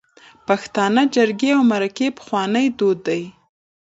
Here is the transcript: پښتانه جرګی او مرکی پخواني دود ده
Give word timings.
پښتانه 0.47 1.01
جرګی 1.15 1.49
او 1.55 1.61
مرکی 1.71 2.07
پخواني 2.17 2.65
دود 2.77 2.99
ده 3.07 3.19